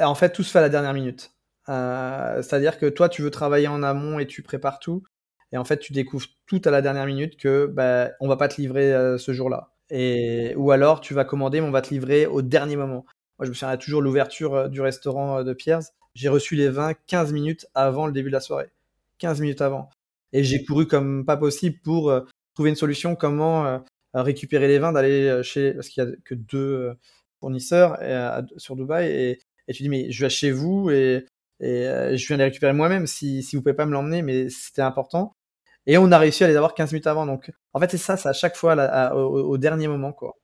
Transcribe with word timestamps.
en 0.00 0.14
fait, 0.14 0.32
tout 0.32 0.42
se 0.42 0.50
fait 0.50 0.58
à 0.58 0.62
la 0.62 0.68
dernière 0.68 0.94
minute. 0.94 1.32
Euh, 1.68 2.42
c'est-à-dire 2.42 2.78
que 2.78 2.86
toi, 2.86 3.08
tu 3.08 3.22
veux 3.22 3.30
travailler 3.30 3.68
en 3.68 3.82
amont 3.82 4.18
et 4.18 4.26
tu 4.26 4.42
prépares 4.42 4.78
tout. 4.78 5.02
Et 5.52 5.58
en 5.58 5.64
fait, 5.64 5.78
tu 5.78 5.92
découvres 5.92 6.26
tout 6.46 6.62
à 6.64 6.70
la 6.70 6.82
dernière 6.82 7.06
minute 7.06 7.36
que 7.36 7.66
bah, 7.66 8.10
on 8.20 8.28
va 8.28 8.36
pas 8.36 8.48
te 8.48 8.60
livrer 8.60 8.92
euh, 8.92 9.18
ce 9.18 9.32
jour-là. 9.32 9.70
Et 9.90 10.54
ou 10.56 10.70
alors 10.70 11.00
tu 11.00 11.12
vas 11.14 11.24
commander, 11.24 11.60
mais 11.60 11.66
on 11.66 11.72
va 11.72 11.82
te 11.82 11.90
livrer 11.90 12.26
au 12.26 12.42
dernier 12.42 12.76
moment. 12.76 13.04
Moi, 13.38 13.44
je 13.44 13.48
me 13.50 13.54
souviens 13.54 13.76
toujours 13.76 14.02
l'ouverture 14.02 14.54
euh, 14.54 14.68
du 14.68 14.80
restaurant 14.80 15.44
de 15.44 15.52
Pierre's. 15.52 15.92
J'ai 16.14 16.28
reçu 16.28 16.56
les 16.56 16.68
vins 16.68 16.94
15 17.06 17.32
minutes 17.32 17.66
avant 17.74 18.06
le 18.06 18.12
début 18.12 18.28
de 18.28 18.34
la 18.34 18.40
soirée. 18.40 18.70
15 19.18 19.40
minutes 19.40 19.60
avant. 19.60 19.90
Et 20.32 20.44
j'ai 20.44 20.64
couru 20.64 20.86
comme 20.86 21.24
pas 21.24 21.36
possible 21.36 21.78
pour 21.84 22.12
trouver 22.54 22.70
une 22.70 22.76
solution 22.76 23.14
comment 23.14 23.82
récupérer 24.14 24.66
les 24.66 24.78
vins, 24.78 24.92
d'aller 24.92 25.42
chez 25.42 25.72
parce 25.74 25.88
qu'il 25.88 26.02
y 26.02 26.06
a 26.06 26.10
que 26.24 26.34
deux 26.34 26.94
fournisseurs 27.40 27.98
sur 28.56 28.76
Dubaï 28.76 29.10
et, 29.10 29.38
et, 29.68 29.72
tu 29.72 29.82
dis 29.82 29.88
mais 29.88 30.10
je 30.10 30.24
vais 30.24 30.30
chez 30.30 30.50
vous 30.50 30.90
et 30.90 31.24
euh, 31.62 32.16
je 32.16 32.26
viens 32.26 32.36
les 32.36 32.44
récupérer 32.44 32.72
moi-même 32.72 33.06
si, 33.06 33.42
si 33.42 33.56
vous 33.56 33.62
pouvez 33.62 33.74
pas 33.74 33.86
me 33.86 33.92
l'emmener, 33.92 34.22
mais 34.22 34.48
c'était 34.50 34.82
important. 34.82 35.36
Et 35.86 35.98
on 35.98 36.12
a 36.12 36.18
réussi 36.18 36.44
à 36.44 36.48
les 36.48 36.56
avoir 36.56 36.74
15 36.74 36.92
minutes 36.92 37.06
avant. 37.06 37.26
Donc, 37.26 37.50
en 37.72 37.80
fait, 37.80 37.90
c'est 37.90 37.98
ça, 37.98 38.16
c'est 38.16 38.28
à 38.28 38.32
chaque 38.32 38.56
fois 38.56 38.74
au, 39.14 39.58
dernier 39.58 39.88
moment, 39.88 40.12
quoi. 40.12 40.36